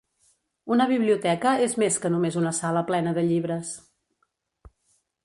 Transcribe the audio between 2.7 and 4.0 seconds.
plena de llibres